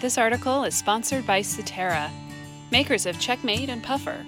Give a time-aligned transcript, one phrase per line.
[0.00, 2.08] This article is sponsored by Suterra,
[2.70, 4.24] makers of Checkmate and Puffer.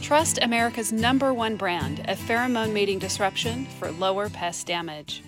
[0.00, 5.24] Trust America's number one brand of pheromone mating disruption for lower pest damage.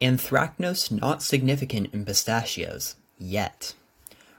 [0.00, 3.74] Anthracnose not significant in pistachios, yet.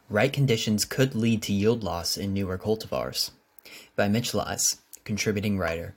[0.10, 3.30] Right conditions could lead to yield loss in newer cultivars.
[3.96, 5.94] By Mitch Lies, contributing writer.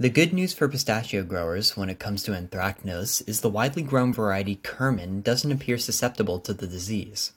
[0.00, 4.14] The good news for pistachio growers when it comes to anthracnose is the widely grown
[4.14, 7.32] variety Kerman doesn't appear susceptible to the disease.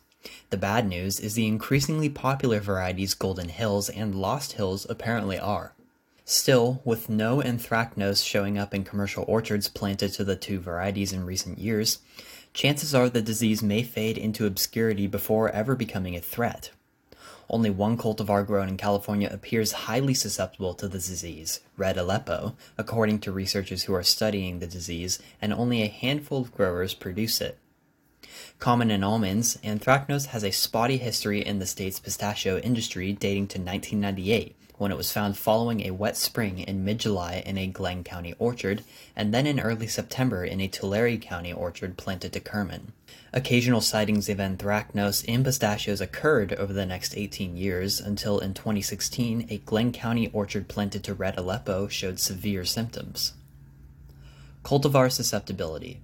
[0.49, 5.73] The bad news is the increasingly popular varieties Golden Hills and Lost Hills apparently are.
[6.23, 11.25] Still, with no anthracnose showing up in commercial orchards planted to the two varieties in
[11.25, 11.99] recent years,
[12.53, 16.71] chances are the disease may fade into obscurity before ever becoming a threat.
[17.53, 23.19] Only one cultivar grown in California appears highly susceptible to the disease, red Aleppo, according
[23.19, 27.59] to researchers who are studying the disease, and only a handful of growers produce it.
[28.57, 33.59] Common in almonds, anthracnose has a spotty history in the state's pistachio industry dating to
[33.59, 38.33] 1998, when it was found following a wet spring in mid-July in a Glenn County
[38.39, 38.83] orchard,
[39.15, 42.93] and then in early September in a Tulare County orchard planted to Kerman.
[43.31, 49.47] Occasional sightings of anthracnose in pistachios occurred over the next 18 years until in 2016
[49.49, 53.33] a Glenn County orchard planted to red Aleppo showed severe symptoms.
[54.63, 55.99] Cultivar susceptibility.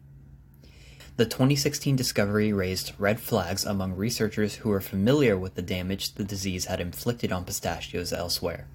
[1.19, 6.23] The 2016 discovery raised red flags among researchers who were familiar with the damage the
[6.23, 8.67] disease had inflicted on pistachios elsewhere.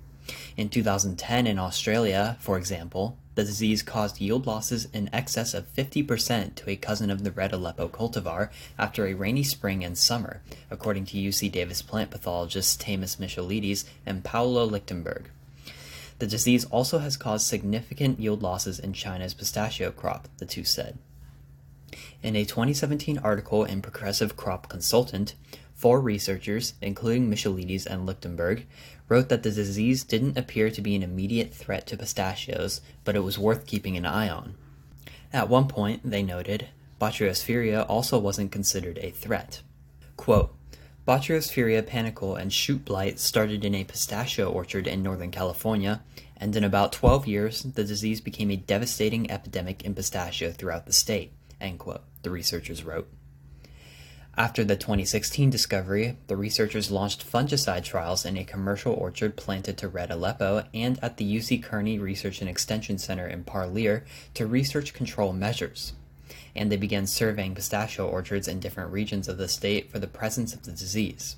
[0.55, 6.55] In 2010 in Australia, for example, the disease caused yield losses in excess of 50%
[6.57, 11.07] to a cousin of the red Aleppo cultivar after a rainy spring and summer, according
[11.07, 15.31] to UC Davis plant pathologists Tamas Michailides and Paulo Lichtenberg.
[16.19, 20.99] The disease also has caused significant yield losses in China's pistachio crop, the two said.
[22.23, 25.35] In a 2017 article in Progressive Crop Consultant,
[25.75, 28.67] four researchers, including Michailides and Lichtenberg,
[29.09, 33.21] wrote that the disease didn't appear to be an immediate threat to pistachios, but it
[33.21, 34.55] was worth keeping an eye on.
[35.33, 36.69] At one point, they noted,
[37.01, 39.61] Botryosphaeria also wasn't considered a threat.
[40.17, 40.55] Quote,
[41.07, 46.03] Botryosphaeria panicle and shoot blight started in a pistachio orchard in Northern California,
[46.37, 50.93] and in about 12 years, the disease became a devastating epidemic in pistachio throughout the
[50.93, 51.33] state
[51.65, 53.09] end quote, the researchers wrote.
[54.37, 59.89] After the 2016 discovery, the researchers launched fungicide trials in a commercial orchard planted to
[59.89, 64.05] red Aleppo and at the UC Kearney Research and Extension Center in Parlier
[64.35, 65.93] to research control measures.
[66.57, 70.53] And they began surveying pistachio orchards in different regions of the state for the presence
[70.53, 71.37] of the disease.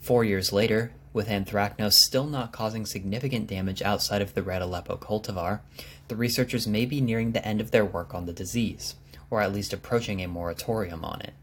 [0.00, 4.96] Four years later, with anthracnose still not causing significant damage outside of the red Aleppo
[4.96, 5.60] cultivar,
[6.08, 8.96] the researchers may be nearing the end of their work on the disease
[9.30, 11.34] or at least approaching a moratorium on it.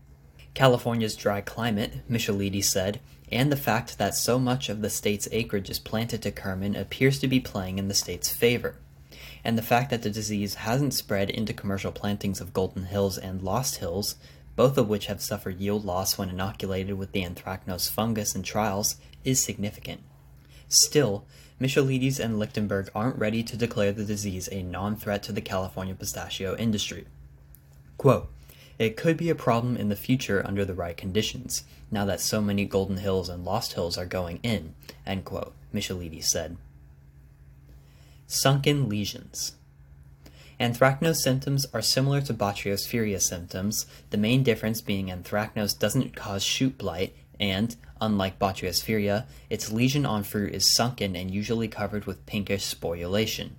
[0.54, 3.00] California's dry climate, Michailides said,
[3.32, 7.18] and the fact that so much of the state's acreage is planted to Kerman appears
[7.20, 8.76] to be playing in the state's favor.
[9.44, 13.42] And the fact that the disease hasn't spread into commercial plantings of Golden Hills and
[13.42, 14.16] Lost Hills,
[14.56, 18.98] both of which have suffered yield loss when inoculated with the anthracnose fungus in trials,
[19.24, 20.02] is significant.
[20.68, 21.26] Still,
[21.60, 25.96] Michailides and Lichtenberg aren't ready to declare the disease a non threat to the California
[25.96, 27.06] pistachio industry.
[27.98, 28.30] Quote,
[28.80, 32.42] it could be a problem in the future under the right conditions, now that so
[32.42, 34.74] many Golden Hills and Lost Hills are going in,
[35.06, 36.58] end quote, Michailides said.
[38.26, 39.54] Sunken lesions.
[40.60, 46.78] Anthracnose symptoms are similar to Botryosphaeria symptoms, the main difference being anthracnose doesn't cause shoot
[46.78, 52.74] blight and, unlike Botryosphaeria, its lesion on fruit is sunken and usually covered with pinkish
[52.74, 53.52] sporulation.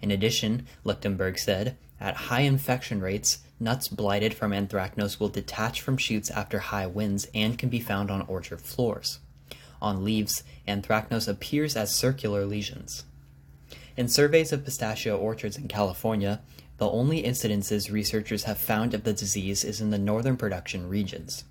[0.00, 5.98] In addition, Lichtenberg said, at high infection rates, Nuts blighted from anthracnose will detach from
[5.98, 9.18] shoots after high winds and can be found on orchard floors.
[9.82, 13.04] On leaves, anthracnose appears as circular lesions.
[13.98, 16.40] In surveys of pistachio orchards in California,
[16.78, 21.44] the only incidences researchers have found of the disease is in the northern production regions.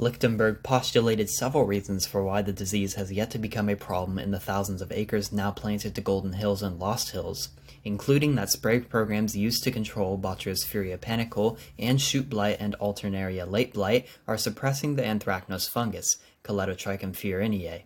[0.00, 4.30] Lichtenberg postulated several reasons for why the disease has yet to become a problem in
[4.30, 7.48] the thousands of acres now planted to Golden Hills and Lost Hills,
[7.82, 13.74] including that spray programs used to control Botryosphaeria panicle and shoot blight and alternaria late
[13.74, 17.82] blight are suppressing the anthracnose fungus, Colletotrichum fioriniae.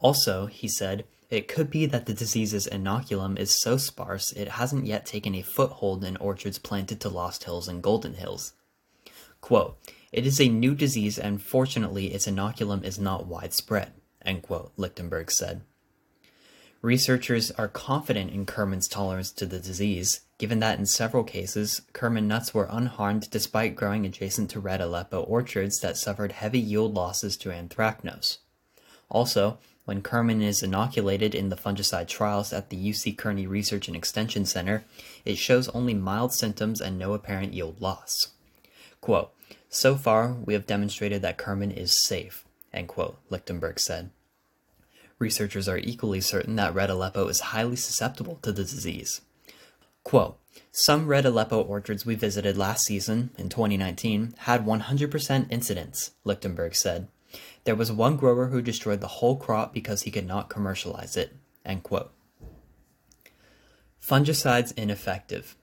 [0.00, 4.86] Also, he said, it could be that the disease's inoculum is so sparse it hasn't
[4.86, 8.52] yet taken a foothold in orchards planted to Lost Hills and Golden Hills.
[9.40, 9.78] Quote,
[10.16, 13.92] it is a new disease and fortunately its inoculum is not widespread,
[14.40, 15.60] quote, Lichtenberg said.
[16.80, 22.26] Researchers are confident in Kerman's tolerance to the disease, given that in several cases, Kerman
[22.26, 27.36] nuts were unharmed despite growing adjacent to red Aleppo orchards that suffered heavy yield losses
[27.38, 28.38] to anthracnose.
[29.10, 33.96] Also, when Kerman is inoculated in the fungicide trials at the UC Kearney Research and
[33.96, 34.84] Extension Center,
[35.26, 38.28] it shows only mild symptoms and no apparent yield loss.
[39.00, 39.32] Quote,
[39.76, 44.10] so far, we have demonstrated that Kerman is safe, end quote, Lichtenberg said.
[45.18, 49.20] Researchers are equally certain that red Aleppo is highly susceptible to the disease.
[50.02, 50.38] Quote,
[50.72, 57.08] some red Aleppo orchards we visited last season, in 2019, had 100% incidence, Lichtenberg said.
[57.64, 61.34] There was one grower who destroyed the whole crop because he could not commercialize it.
[61.64, 62.12] End quote.
[64.02, 65.56] Fungicides ineffective.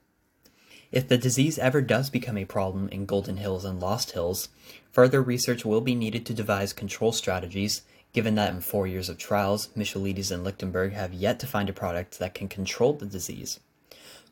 [0.94, 4.48] If the disease ever does become a problem in Golden Hills and Lost Hills,
[4.92, 7.82] further research will be needed to devise control strategies,
[8.12, 11.72] given that in four years of trials, Michailides and Lichtenberg have yet to find a
[11.72, 13.58] product that can control the disease.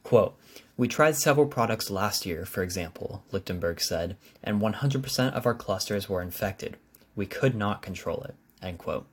[0.04, 0.38] Quote,
[0.76, 6.08] we tried several products last year, for example, Lichtenberg said, and 100% of our clusters
[6.08, 6.76] were infected.
[7.16, 8.36] We could not control it.
[8.62, 9.08] End quote.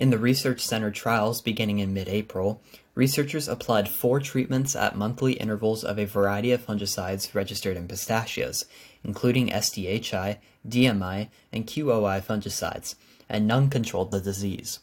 [0.00, 2.62] In the research centered trials beginning in mid April,
[2.94, 8.64] researchers applied four treatments at monthly intervals of a variety of fungicides registered in pistachios,
[9.04, 12.94] including SDHI, DMI, and QOI fungicides,
[13.28, 14.78] and none controlled the disease.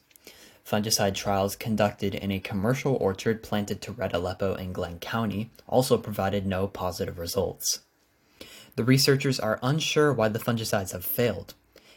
[0.64, 5.98] Fungicide trials conducted in a commercial orchard planted to Red Aleppo in Glenn County also
[5.98, 7.80] provided no positive results.
[8.76, 11.56] The researchers are unsure why the fungicides have failed.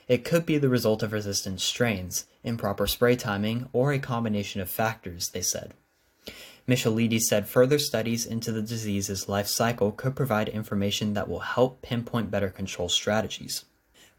[0.09, 4.71] It could be the result of resistant strains, improper spray timing, or a combination of
[4.71, 5.75] factors, they said.
[6.69, 11.83] Michailides said further studies into the disease's life cycle could provide information that will help
[11.83, 13.65] pinpoint better control strategies.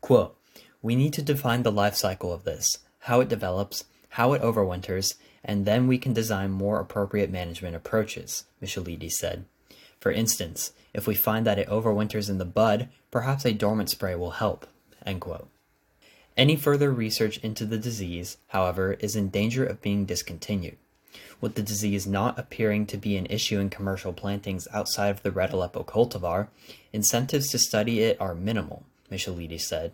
[0.01, 0.35] Quote,
[0.81, 5.15] we need to define the life cycle of this, how it develops, how it overwinters,
[5.43, 9.45] and then we can design more appropriate management approaches, Michailides said.
[9.99, 14.15] For instance, if we find that it overwinters in the bud, perhaps a dormant spray
[14.15, 14.67] will help.
[15.05, 15.47] End quote.
[16.37, 20.77] Any further research into the disease, however, is in danger of being discontinued.
[21.41, 25.31] With the disease not appearing to be an issue in commercial plantings outside of the
[25.31, 26.47] red Aleppo cultivar,
[26.93, 29.91] incentives to study it are minimal, Michailides said.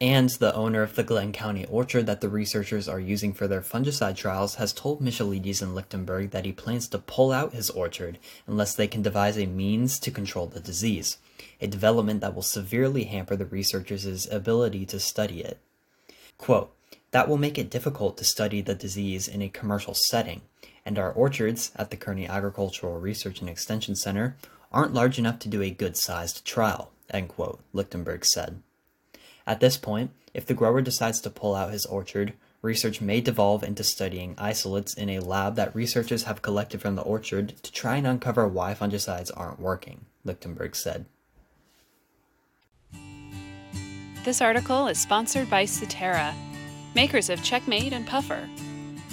[0.00, 3.60] And the owner of the Glenn County orchard that the researchers are using for their
[3.60, 8.18] fungicide trials has told Michailides and Lichtenberg that he plans to pull out his orchard
[8.46, 11.18] unless they can devise a means to control the disease,
[11.60, 15.58] a development that will severely hamper the researchers' ability to study it.
[16.42, 16.74] Quote,
[17.12, 20.40] that will make it difficult to study the disease in a commercial setting,
[20.84, 24.36] and our orchards at the Kearney Agricultural Research and Extension Center
[24.72, 28.60] aren't large enough to do a good-sized trial, end quote, Lichtenberg said.
[29.46, 33.62] At this point, if the grower decides to pull out his orchard, research may devolve
[33.62, 37.98] into studying isolates in a lab that researchers have collected from the orchard to try
[37.98, 41.06] and uncover why fungicides aren't working, Lichtenberg said.
[44.24, 46.32] This article is sponsored by Suterra,
[46.94, 48.48] makers of Checkmate and Puffer.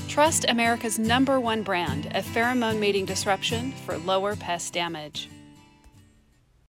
[0.08, 5.28] Trust America's number one brand of pheromone mating disruption for lower pest damage.